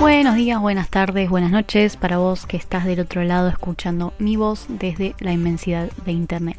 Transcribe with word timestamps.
Buenos 0.00 0.36
días, 0.36 0.60
buenas 0.60 0.88
tardes, 0.88 1.28
buenas 1.28 1.50
noches 1.50 1.96
para 1.98 2.16
vos 2.16 2.46
que 2.46 2.56
estás 2.56 2.86
del 2.86 3.00
otro 3.00 3.22
lado 3.24 3.48
escuchando 3.48 4.14
mi 4.18 4.36
voz 4.36 4.64
desde 4.68 5.14
la 5.18 5.32
inmensidad 5.32 5.90
de 6.06 6.12
Internet. 6.12 6.58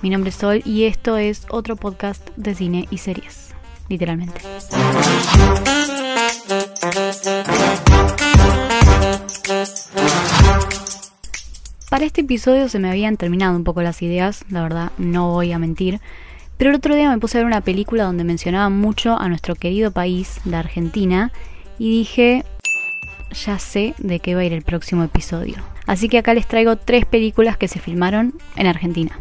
Mi 0.00 0.08
nombre 0.08 0.30
es 0.30 0.36
Sol 0.36 0.62
y 0.64 0.84
esto 0.84 1.18
es 1.18 1.46
otro 1.50 1.76
podcast 1.76 2.26
de 2.36 2.54
cine 2.54 2.88
y 2.90 2.98
series, 2.98 3.54
literalmente. 3.90 4.40
Para 11.94 12.06
este 12.06 12.22
episodio 12.22 12.68
se 12.68 12.80
me 12.80 12.90
habían 12.90 13.16
terminado 13.16 13.54
un 13.54 13.62
poco 13.62 13.80
las 13.80 14.02
ideas, 14.02 14.44
la 14.48 14.62
verdad, 14.62 14.90
no 14.98 15.30
voy 15.30 15.52
a 15.52 15.60
mentir. 15.60 16.00
Pero 16.56 16.70
el 16.70 16.76
otro 16.76 16.96
día 16.96 17.08
me 17.08 17.20
puse 17.20 17.38
a 17.38 17.40
ver 17.40 17.46
una 17.46 17.60
película 17.60 18.02
donde 18.02 18.24
mencionaba 18.24 18.68
mucho 18.68 19.16
a 19.16 19.28
nuestro 19.28 19.54
querido 19.54 19.92
país, 19.92 20.40
la 20.44 20.58
Argentina, 20.58 21.30
y 21.78 21.98
dije, 21.98 22.44
ya 23.44 23.60
sé 23.60 23.94
de 23.98 24.18
qué 24.18 24.34
va 24.34 24.40
a 24.40 24.44
ir 24.44 24.52
el 24.52 24.62
próximo 24.62 25.04
episodio. 25.04 25.54
Así 25.86 26.08
que 26.08 26.18
acá 26.18 26.34
les 26.34 26.48
traigo 26.48 26.74
tres 26.74 27.06
películas 27.06 27.56
que 27.56 27.68
se 27.68 27.78
filmaron 27.78 28.34
en 28.56 28.66
Argentina. 28.66 29.16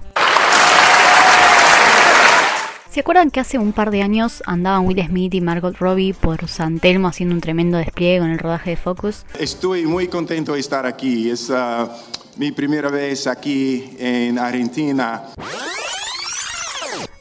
¿Se 2.89 3.01
acuerdan 3.01 3.29
que 3.29 3.39
hace 3.39 3.59
un 3.59 3.71
par 3.73 3.91
de 3.91 4.01
años 4.01 4.41
andaban 4.47 4.87
Will 4.87 5.05
Smith 5.05 5.35
y 5.35 5.41
Margot 5.41 5.77
Robbie 5.77 6.15
por 6.15 6.47
San 6.47 6.79
Telmo 6.79 7.07
haciendo 7.07 7.35
un 7.35 7.41
tremendo 7.41 7.77
despliegue 7.77 8.17
con 8.17 8.31
el 8.31 8.39
rodaje 8.39 8.71
de 8.71 8.77
Focus? 8.77 9.27
Estoy 9.39 9.85
muy 9.85 10.07
contento 10.07 10.53
de 10.53 10.59
estar 10.59 10.87
aquí. 10.87 11.29
Es 11.29 11.51
uh, 11.51 11.87
mi 12.37 12.51
primera 12.51 12.89
vez 12.89 13.27
aquí 13.27 13.95
en 13.97 14.39
Argentina. 14.39 15.23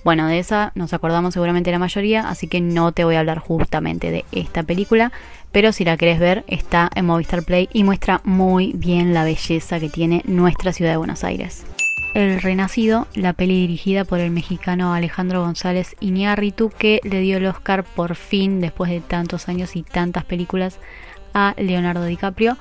Bueno, 0.05 0.27
de 0.27 0.41
esa 0.41 0.73
nos 0.75 0.93
acordamos 0.95 1.35
seguramente 1.35 1.71
la 1.71 1.79
mayoría, 1.79 2.29
así 2.29 2.49
que 2.49 2.61
no 2.61 2.91
te 2.93 3.05
voy 3.05 3.15
a 3.15 3.21
hablar 3.21 3.39
justamente 3.39 4.11
de 4.11 4.25
esta 4.33 4.65
película, 4.65 5.13
pero 5.53 5.71
si 5.73 5.85
la 5.85 5.97
querés 5.97 6.19
ver 6.19 6.45
está 6.49 6.91
en 6.97 7.07
Movistar 7.07 7.45
Play 7.45 7.69
y 7.73 7.85
muestra 7.85 8.21
muy 8.25 8.73
bien 8.75 9.15
la 9.15 9.23
belleza 9.23 9.79
que 9.79 9.89
tiene 9.89 10.23
nuestra 10.25 10.73
ciudad 10.73 10.91
de 10.91 10.97
Buenos 10.97 11.23
Aires. 11.23 11.65
El 12.15 12.43
Renacido, 12.43 13.07
la 13.15 13.33
peli 13.33 13.61
dirigida 13.61 14.05
por 14.05 14.19
el 14.19 14.31
mexicano 14.31 14.93
Alejandro 14.93 15.43
González 15.43 15.97
Iñárritu, 16.01 16.71
que 16.71 17.01
le 17.05 17.21
dio 17.21 17.39
el 17.39 17.47
Oscar 17.47 17.85
por 17.85 18.17
fin 18.17 18.61
después 18.61 18.91
de 18.91 19.01
tantos 19.01 19.49
años 19.49 19.77
y 19.77 19.83
tantas 19.83 20.25
películas 20.25 20.79
a 21.35 21.55
Leonardo 21.57 22.05
DiCaprio. 22.05 22.57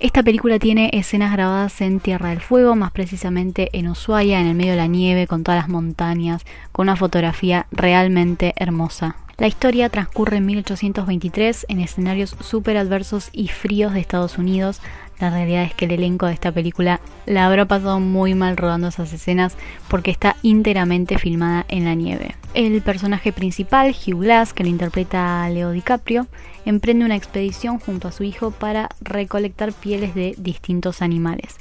Esta 0.00 0.22
película 0.22 0.58
tiene 0.58 0.90
escenas 0.92 1.32
grabadas 1.32 1.80
en 1.80 2.00
Tierra 2.00 2.30
del 2.30 2.40
Fuego, 2.40 2.76
más 2.76 2.92
precisamente 2.92 3.70
en 3.72 3.88
Ushuaia, 3.88 4.40
en 4.40 4.46
el 4.46 4.54
medio 4.54 4.72
de 4.72 4.78
la 4.78 4.86
nieve, 4.86 5.26
con 5.26 5.44
todas 5.44 5.60
las 5.60 5.68
montañas, 5.68 6.44
con 6.72 6.84
una 6.84 6.96
fotografía 6.96 7.66
realmente 7.70 8.54
hermosa. 8.56 9.16
La 9.36 9.48
historia 9.48 9.88
transcurre 9.88 10.36
en 10.36 10.46
1823 10.46 11.66
en 11.68 11.80
escenarios 11.80 12.36
súper 12.40 12.76
adversos 12.76 13.30
y 13.32 13.48
fríos 13.48 13.92
de 13.92 13.98
Estados 13.98 14.38
Unidos. 14.38 14.80
La 15.20 15.30
realidad 15.30 15.62
es 15.62 15.74
que 15.74 15.84
el 15.84 15.92
elenco 15.92 16.26
de 16.26 16.32
esta 16.32 16.52
película 16.52 17.00
la 17.26 17.46
habrá 17.46 17.66
pasado 17.66 18.00
muy 18.00 18.34
mal 18.34 18.56
rodando 18.56 18.88
esas 18.88 19.12
escenas 19.12 19.56
porque 19.88 20.10
está 20.10 20.36
íntegramente 20.42 21.18
filmada 21.18 21.64
en 21.68 21.84
la 21.84 21.94
nieve. 21.94 22.34
El 22.54 22.82
personaje 22.82 23.32
principal, 23.32 23.94
Hugh 23.94 24.20
Glass, 24.20 24.52
que 24.52 24.64
lo 24.64 24.70
interpreta 24.70 25.48
Leo 25.50 25.70
DiCaprio, 25.70 26.26
emprende 26.64 27.04
una 27.04 27.16
expedición 27.16 27.78
junto 27.78 28.08
a 28.08 28.12
su 28.12 28.24
hijo 28.24 28.50
para 28.50 28.88
recolectar 29.00 29.72
pieles 29.72 30.14
de 30.14 30.34
distintos 30.38 31.02
animales. 31.02 31.56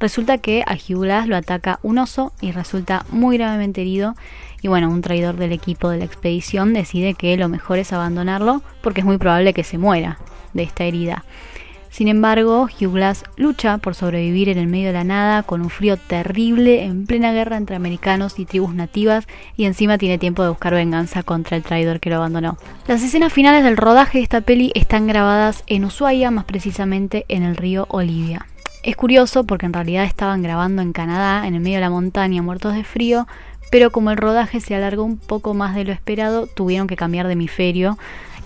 Resulta 0.00 0.38
que 0.38 0.62
a 0.66 0.74
Hugh 0.74 1.02
Glass 1.02 1.26
lo 1.26 1.36
ataca 1.36 1.80
un 1.82 1.98
oso 1.98 2.32
y 2.40 2.52
resulta 2.52 3.04
muy 3.10 3.36
gravemente 3.36 3.80
herido 3.80 4.14
y 4.62 4.68
bueno, 4.68 4.88
un 4.90 5.02
traidor 5.02 5.36
del 5.36 5.52
equipo 5.52 5.90
de 5.90 5.98
la 5.98 6.04
expedición 6.04 6.72
decide 6.72 7.14
que 7.14 7.36
lo 7.36 7.48
mejor 7.48 7.78
es 7.78 7.92
abandonarlo 7.92 8.62
porque 8.80 9.00
es 9.00 9.06
muy 9.06 9.18
probable 9.18 9.54
que 9.54 9.64
se 9.64 9.78
muera 9.78 10.18
de 10.52 10.62
esta 10.62 10.84
herida. 10.84 11.24
Sin 11.90 12.08
embargo, 12.08 12.68
Hugh 12.80 12.92
Glass 12.92 13.24
lucha 13.36 13.78
por 13.78 13.94
sobrevivir 13.94 14.48
en 14.48 14.58
el 14.58 14.66
medio 14.66 14.88
de 14.88 14.92
la 14.92 15.04
nada 15.04 15.42
con 15.42 15.62
un 15.62 15.70
frío 15.70 15.96
terrible 15.96 16.84
en 16.84 17.06
plena 17.06 17.32
guerra 17.32 17.56
entre 17.56 17.76
americanos 17.76 18.38
y 18.38 18.44
tribus 18.44 18.74
nativas 18.74 19.26
y 19.56 19.64
encima 19.64 19.98
tiene 19.98 20.18
tiempo 20.18 20.42
de 20.42 20.50
buscar 20.50 20.74
venganza 20.74 21.22
contra 21.22 21.56
el 21.56 21.62
traidor 21.62 22.00
que 22.00 22.10
lo 22.10 22.16
abandonó. 22.16 22.58
Las 22.86 23.02
escenas 23.02 23.32
finales 23.32 23.64
del 23.64 23.76
rodaje 23.76 24.18
de 24.18 24.24
esta 24.24 24.42
peli 24.42 24.70
están 24.74 25.06
grabadas 25.06 25.64
en 25.66 25.84
Ushuaia, 25.84 26.30
más 26.30 26.44
precisamente 26.44 27.24
en 27.28 27.42
el 27.42 27.56
río 27.56 27.86
Olivia. 27.90 28.46
Es 28.82 28.96
curioso 28.96 29.44
porque 29.44 29.66
en 29.66 29.72
realidad 29.72 30.04
estaban 30.04 30.42
grabando 30.42 30.82
en 30.82 30.92
Canadá, 30.92 31.46
en 31.46 31.54
el 31.54 31.60
medio 31.60 31.76
de 31.76 31.82
la 31.82 31.90
montaña, 31.90 32.42
muertos 32.42 32.74
de 32.74 32.84
frío, 32.84 33.26
pero 33.70 33.90
como 33.90 34.10
el 34.10 34.16
rodaje 34.16 34.60
se 34.60 34.74
alargó 34.74 35.02
un 35.02 35.18
poco 35.18 35.52
más 35.52 35.74
de 35.74 35.84
lo 35.84 35.92
esperado, 35.92 36.46
tuvieron 36.46 36.86
que 36.86 36.96
cambiar 36.96 37.26
de 37.26 37.34
hemisferio 37.34 37.98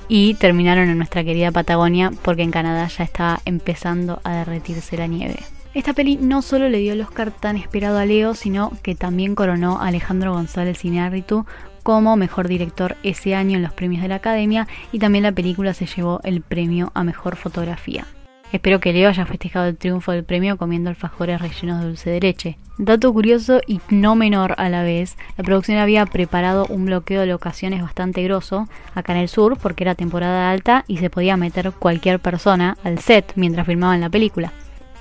y 0.08 0.34
terminaron 0.34 0.88
en 0.88 0.98
nuestra 0.98 1.24
querida 1.24 1.50
Patagonia 1.50 2.10
porque 2.22 2.42
en 2.42 2.50
Canadá 2.50 2.88
ya 2.88 3.04
estaba 3.04 3.40
empezando 3.44 4.20
a 4.24 4.34
derretirse 4.34 4.96
la 4.96 5.06
nieve. 5.06 5.36
Esta 5.74 5.94
peli 5.94 6.16
no 6.16 6.42
solo 6.42 6.68
le 6.68 6.78
dio 6.78 6.92
el 6.92 7.00
Oscar 7.00 7.30
tan 7.30 7.56
esperado 7.56 7.98
a 7.98 8.04
Leo, 8.04 8.34
sino 8.34 8.72
que 8.82 8.94
también 8.94 9.34
coronó 9.34 9.80
a 9.80 9.88
Alejandro 9.88 10.34
González 10.34 10.84
Iñárritu 10.84 11.46
como 11.82 12.16
mejor 12.16 12.46
director 12.46 12.96
ese 13.02 13.34
año 13.34 13.56
en 13.56 13.62
los 13.62 13.72
premios 13.72 14.02
de 14.02 14.08
la 14.08 14.16
Academia 14.16 14.68
y 14.92 14.98
también 14.98 15.24
la 15.24 15.32
película 15.32 15.74
se 15.74 15.86
llevó 15.86 16.20
el 16.24 16.42
premio 16.42 16.92
a 16.94 17.04
mejor 17.04 17.36
fotografía. 17.36 18.06
Espero 18.52 18.80
que 18.80 18.92
Leo 18.92 19.08
haya 19.08 19.24
festejado 19.24 19.66
el 19.66 19.78
triunfo 19.78 20.12
del 20.12 20.24
premio 20.24 20.58
comiendo 20.58 20.90
alfajores 20.90 21.40
rellenos 21.40 21.80
de 21.80 21.86
dulce 21.86 22.10
de 22.10 22.20
leche. 22.20 22.58
Dato 22.76 23.10
curioso 23.12 23.60
y 23.66 23.80
no 23.88 24.14
menor 24.14 24.54
a 24.58 24.68
la 24.68 24.82
vez, 24.82 25.16
la 25.38 25.44
producción 25.44 25.78
había 25.78 26.04
preparado 26.04 26.66
un 26.68 26.84
bloqueo 26.84 27.22
de 27.22 27.26
locaciones 27.26 27.80
bastante 27.80 28.22
grosso 28.22 28.68
acá 28.94 29.14
en 29.14 29.20
el 29.20 29.28
sur 29.28 29.56
porque 29.56 29.84
era 29.84 29.94
temporada 29.94 30.50
alta 30.50 30.84
y 30.86 30.98
se 30.98 31.08
podía 31.08 31.38
meter 31.38 31.72
cualquier 31.72 32.20
persona 32.20 32.76
al 32.84 32.98
set 32.98 33.32
mientras 33.36 33.66
filmaban 33.66 34.02
la 34.02 34.10
película. 34.10 34.52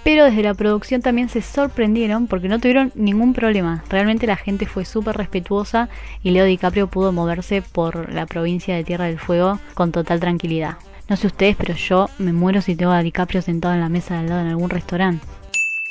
Pero 0.04 0.26
desde 0.26 0.44
la 0.44 0.54
producción 0.54 1.02
también 1.02 1.30
se 1.30 1.42
sorprendieron 1.42 2.28
porque 2.28 2.48
no 2.48 2.60
tuvieron 2.60 2.92
ningún 2.96 3.34
problema. 3.34 3.84
Realmente 3.90 4.28
la 4.28 4.38
gente 4.38 4.66
fue 4.66 4.86
súper 4.86 5.18
respetuosa 5.18 5.90
y 6.24 6.32
Leo 6.32 6.46
DiCaprio 6.46 6.88
pudo 6.88 7.12
moverse 7.12 7.62
por 7.62 8.12
la 8.12 8.26
provincia 8.26 8.76
de 8.76 8.84
Tierra 8.84 9.06
del 9.06 9.20
Fuego 9.20 9.60
con 9.76 9.92
total 9.92 10.20
tranquilidad. 10.20 10.78
No 11.12 11.18
sé 11.18 11.28
ustedes, 11.28 11.58
pero 11.58 11.74
yo 11.76 12.10
me 12.20 12.32
muero 12.32 12.62
si 12.62 12.78
tengo 12.78 12.94
a 12.94 13.04
DiCaprio 13.04 13.42
sentado 13.42 13.74
en 13.74 13.82
la 13.82 13.90
mesa 13.90 14.14
de 14.14 14.22
al 14.22 14.30
lado 14.30 14.42
en 14.44 14.48
algún 14.48 14.70
restaurante. 14.70 15.28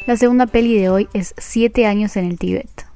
La 0.06 0.16
segunda 0.16 0.46
peli 0.46 0.78
de 0.78 0.88
hoy 0.88 1.08
es 1.12 1.34
Siete 1.36 1.84
años 1.84 2.16
en 2.16 2.24
el 2.24 2.38
Tíbet. 2.38 2.86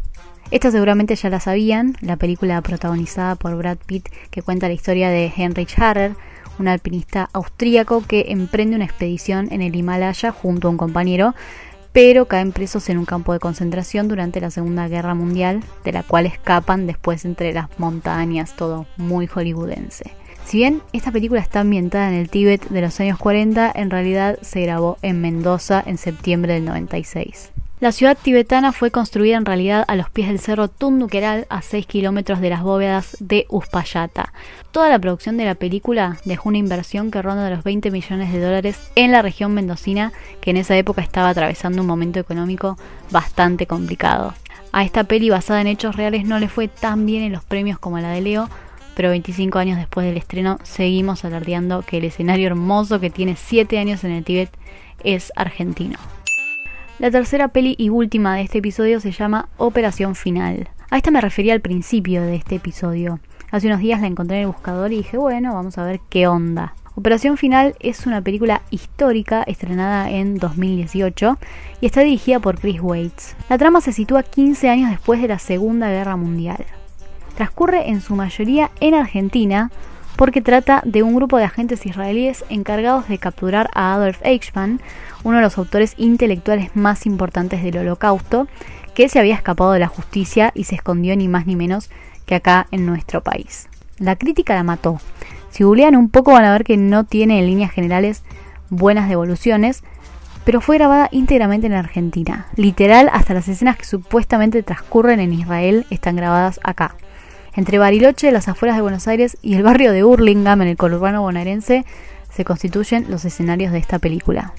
Esta 0.51 0.71
seguramente 0.71 1.17
ya 1.17 1.29
la 1.29 1.39
sabían, 1.39 1.99
la 2.01 2.17
película 2.17 2.63
protagonizada 2.63 3.35
por 3.35 3.55
Brad 3.57 3.77
Pitt 3.77 4.09
que 4.31 4.41
cuenta 4.41 4.69
la 4.69 4.73
historia 4.73 5.11
de 5.11 5.31
Heinrich 5.37 5.79
Harrer, 5.79 6.15
un 6.59 6.67
alpinista 6.67 7.29
austríaco 7.35 8.03
que 8.09 8.25
emprende 8.29 8.77
una 8.77 8.87
expedición 8.87 9.49
en 9.51 9.61
el 9.61 9.77
Himalaya 9.77 10.33
junto 10.33 10.69
a 10.69 10.71
un 10.71 10.79
compañero, 10.79 11.35
pero 11.93 12.25
caen 12.25 12.53
presos 12.53 12.89
en 12.89 12.97
un 12.97 13.05
campo 13.05 13.35
de 13.35 13.39
concentración 13.39 14.09
durante 14.09 14.41
la 14.41 14.51
Segunda 14.51 14.89
Guerra 14.89 15.15
Mundial, 15.15 15.63
de 15.85 15.93
la 15.93 16.03
cual 16.03 16.25
escapan 16.25 16.87
después 16.87 17.27
entre 17.27 17.53
las 17.53 17.69
montañas, 17.79 18.57
todo 18.57 18.87
muy 18.97 19.27
hollywoodense. 19.27 20.24
Si 20.45 20.59
bien 20.59 20.83
esta 20.93 21.11
película 21.11 21.41
está 21.41 21.61
ambientada 21.61 22.09
en 22.09 22.15
el 22.15 22.29
Tíbet 22.29 22.69
de 22.69 22.81
los 22.81 23.01
años 23.01 23.19
40, 23.19 23.73
en 23.75 23.91
realidad 23.91 24.39
se 24.43 24.61
grabó 24.61 24.99
en 25.03 25.21
Mendoza 25.21 25.83
en 25.85 25.99
septiembre 25.99 26.53
del 26.53 26.65
96. 26.65 27.51
La 27.81 27.93
ciudad 27.93 28.17
tibetana 28.17 28.73
fue 28.73 28.91
construida 28.91 29.37
en 29.37 29.45
realidad 29.45 29.85
a 29.89 29.97
los 29.97 30.09
pies 30.09 30.29
del 30.29 30.39
cerro 30.39 30.69
Tundukeral, 30.69 31.47
a 31.51 31.61
6 31.61 31.87
kilómetros 31.87 32.41
de 32.41 32.51
las 32.51 32.63
bóvedas 32.63 33.17
de 33.21 33.47
Uspallata. 33.49 34.33
Toda 34.71 34.89
la 34.89 34.99
producción 34.99 35.37
de 35.37 35.45
la 35.45 35.55
película 35.55 36.19
dejó 36.25 36.51
una 36.51 36.59
inversión 36.59 37.11
que 37.11 37.21
ronda 37.21 37.51
los 37.51 37.65
20 37.65 37.91
millones 37.91 38.33
de 38.33 38.41
dólares 38.41 38.79
en 38.95 39.13
la 39.13 39.23
región 39.23 39.53
mendocina, 39.53 40.13
que 40.41 40.51
en 40.51 40.59
esa 40.59 40.77
época 40.77 41.03
estaba 41.03 41.31
atravesando 41.31 41.83
un 41.83 41.89
momento 41.89 42.21
económico 42.21 42.79
bastante 43.11 43.67
complicado. 43.67 44.35
A 44.73 44.85
esta 44.85 45.05
peli 45.05 45.31
basada 45.31 45.61
en 45.61 45.67
hechos 45.67 45.95
reales 45.95 46.25
no 46.25 46.39
le 46.39 46.49
fue 46.49 46.69
tan 46.69 47.07
bien 47.07 47.23
en 47.23 47.33
los 47.33 47.45
premios 47.45 47.79
como 47.79 47.99
la 47.99 48.11
de 48.11 48.21
Leo, 48.21 48.49
pero 48.95 49.11
25 49.11 49.59
años 49.59 49.79
después 49.79 50.07
del 50.07 50.17
estreno 50.17 50.59
seguimos 50.63 51.25
alardeando 51.25 51.83
que 51.83 51.99
el 51.99 52.05
escenario 52.05 52.47
hermoso 52.47 53.01
que 53.01 53.11
tiene 53.11 53.37
7 53.37 53.79
años 53.79 54.05
en 54.05 54.13
el 54.13 54.25
Tíbet 54.25 54.51
es 55.03 55.33
argentino. 55.37 55.99
La 56.99 57.11
tercera 57.11 57.49
peli 57.49 57.75
y 57.77 57.89
última 57.89 58.37
de 58.37 58.43
este 58.43 58.59
episodio 58.59 59.01
se 59.01 59.11
llama 59.11 59.49
Operación 59.57 60.15
Final. 60.15 60.69
A 60.91 60.97
esta 60.97 61.11
me 61.11 61.21
refería 61.21 61.53
al 61.53 61.61
principio 61.61 62.23
de 62.23 62.37
este 62.37 62.55
episodio. 62.57 63.19
Hace 63.51 63.67
unos 63.67 63.81
días 63.81 64.01
la 64.01 64.07
encontré 64.07 64.37
en 64.37 64.43
el 64.43 64.49
buscador 64.49 64.93
y 64.93 64.99
dije, 64.99 65.17
bueno, 65.17 65.55
vamos 65.55 65.77
a 65.77 65.85
ver 65.85 66.01
qué 66.09 66.27
onda. 66.29 66.75
Operación 66.97 67.37
Final 67.37 67.75
es 67.81 68.07
una 68.07 68.23
película 68.23 68.63
histórica 68.71 69.43
estrenada 69.43 70.09
en 70.11 70.37
2018 70.37 71.37
y 71.81 71.87
está 71.87 72.03
dirigida 72.03 72.39
por 72.39 72.61
Chris 72.61 72.81
Waits. 72.81 73.35
La 73.49 73.59
trama 73.59 73.81
se 73.81 73.93
sitúa 73.93 74.23
15 74.23 74.69
años 74.69 74.91
después 74.91 75.21
de 75.21 75.27
la 75.27 75.41
Segunda 75.41 75.89
Guerra 75.89 76.15
Mundial. 76.15 76.65
Transcurre 77.37 77.91
en 77.91 78.01
su 78.01 78.15
mayoría 78.15 78.71
en 78.81 78.95
Argentina, 78.95 79.71
porque 80.17 80.41
trata 80.41 80.81
de 80.85 81.03
un 81.03 81.15
grupo 81.15 81.39
de 81.39 81.45
agentes 81.45 81.87
israelíes 81.87 82.45
encargados 82.49 83.09
de 83.09 83.19
capturar 83.19 83.69
a 83.75 83.95
Adolf 83.95 84.21
Eichmann, 84.23 84.81
uno 85.25 85.39
de 85.39 85.43
los 85.43 85.59
autores 85.59 85.95
intelectuales 85.97 86.75
más 86.77 87.07
importantes 87.07 87.63
del 87.63 87.79
holocausto, 87.79 88.47
que 88.95 89.09
se 89.09 89.19
había 89.19 89.35
escapado 89.35 89.73
de 89.73 89.81
la 89.81 89.89
justicia 89.89 90.53
y 90.55 90.65
se 90.65 90.77
escondió 90.77 91.17
ni 91.17 91.27
más 91.27 91.47
ni 91.47 91.57
menos 91.57 91.91
que 92.27 92.37
acá 92.37 92.69
en 92.71 92.87
nuestro 92.87 93.23
país. 93.23 93.69
La 93.99 94.17
crítica 94.17 94.55
la 94.55 94.63
mató. 94.63 95.01
Si 95.51 95.65
googlean 95.65 95.97
un 95.97 96.11
poco 96.11 96.33
van 96.33 96.45
a 96.45 96.53
ver 96.53 96.65
que 96.65 96.77
no 96.77 97.05
tiene 97.05 97.39
en 97.39 97.47
líneas 97.47 97.73
generales 97.73 98.23
buenas 98.71 99.09
devoluciones, 99.09 99.83
pero 100.45 100.61
fue 100.61 100.79
grabada 100.79 101.09
íntegramente 101.11 101.67
en 101.67 101.73
Argentina. 101.73 102.47
Literal, 102.55 103.09
hasta 103.13 103.35
las 103.35 103.49
escenas 103.49 103.77
que 103.77 103.85
supuestamente 103.85 104.63
transcurren 104.63 105.21
en 105.21 105.33
Israel 105.33 105.87
están 105.91 106.17
grabadas 106.17 106.61
acá. 106.63 106.97
Entre 107.57 107.79
Bariloche, 107.79 108.33
las 108.33 108.49
afueras 108.49 108.77
de 108.77 108.83
Buenos 108.83 109.07
Aires 109.07 109.37
y 109.41 109.55
el 109.55 109.63
barrio 109.63 109.93
de 109.93 110.05
Hurlingham 110.05 110.63
en 110.63 110.69
el 110.69 110.77
conurbano 110.77 111.23
bonaerense 111.23 111.85
se 112.31 112.45
constituyen 112.45 113.07
los 113.09 113.25
escenarios 113.25 113.73
de 113.73 113.79
esta 113.79 113.99
película. 113.99 114.55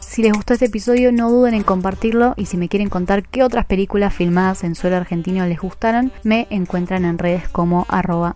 Si 0.00 0.22
les 0.22 0.34
gustó 0.34 0.52
este 0.52 0.66
episodio, 0.66 1.10
no 1.10 1.30
duden 1.30 1.54
en 1.54 1.62
compartirlo 1.62 2.34
y 2.36 2.44
si 2.44 2.58
me 2.58 2.68
quieren 2.68 2.90
contar 2.90 3.26
qué 3.26 3.42
otras 3.42 3.64
películas 3.64 4.12
filmadas 4.12 4.62
en 4.62 4.74
suelo 4.74 4.96
argentino 4.96 5.46
les 5.46 5.58
gustaron, 5.58 6.12
me 6.22 6.46
encuentran 6.50 7.06
en 7.06 7.16
redes 7.16 7.48
como 7.48 7.86
arroba 7.88 8.34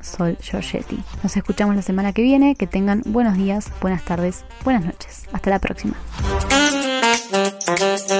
Nos 1.22 1.36
escuchamos 1.36 1.76
la 1.76 1.82
semana 1.82 2.14
que 2.14 2.22
viene, 2.22 2.54
que 2.54 2.66
tengan 2.66 3.02
buenos 3.04 3.36
días, 3.36 3.70
buenas 3.82 4.02
tardes, 4.06 4.46
buenas 4.64 4.86
noches. 4.86 5.24
Hasta 5.34 5.50
la 5.50 5.58
próxima. 5.58 5.96
Thank 7.66 8.10
you. 8.10 8.15